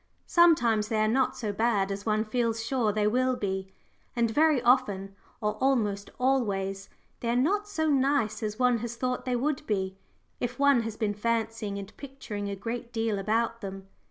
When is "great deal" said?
12.55-13.19